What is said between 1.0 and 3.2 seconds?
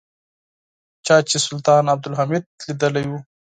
چا چې سلطان عبدالحمید لیدلی و.